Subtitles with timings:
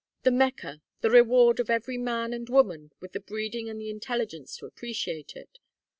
[0.23, 4.57] The Mecca, the reward, of every man and woman with the breeding and the intelligence
[4.57, 5.59] to appreciate it?